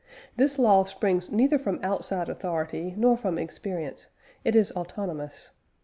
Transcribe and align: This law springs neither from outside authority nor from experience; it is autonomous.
This 0.35 0.57
law 0.57 0.85
springs 0.85 1.31
neither 1.31 1.59
from 1.59 1.79
outside 1.83 2.27
authority 2.27 2.95
nor 2.97 3.15
from 3.15 3.37
experience; 3.37 4.07
it 4.43 4.55
is 4.55 4.71
autonomous. 4.71 5.51